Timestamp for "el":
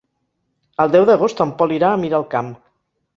0.83-0.95